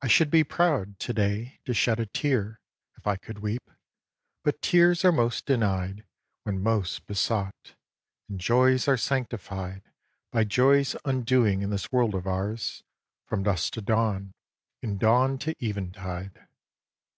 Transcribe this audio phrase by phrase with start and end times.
[0.00, 2.60] I should be proud, to day, to shed a tear
[2.96, 3.70] If I could weep.
[4.42, 6.06] But tears are most denied
[6.44, 7.74] When most besought;
[8.30, 9.82] and joys are sanctified
[10.32, 12.82] By joys' undoing in this world of ours
[13.26, 14.32] From dusk to dawn
[14.82, 16.46] and dawn to eventide.